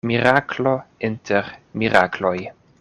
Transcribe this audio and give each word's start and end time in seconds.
Miraklo 0.09 0.73
inter 1.09 1.53
mirakloj. 1.83 2.37